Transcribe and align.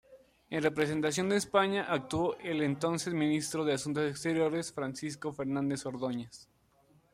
En 0.49 0.63
representación 0.63 1.29
de 1.29 1.35
España 1.37 1.85
actuó 1.87 2.35
el 2.39 2.63
entonces 2.63 3.13
Ministro 3.13 3.63
de 3.65 3.73
Asuntos 3.73 4.09
Exteriores, 4.09 4.73
Francisco 4.73 5.31
Fernández 5.31 5.85
Ordóñez. 5.85 6.49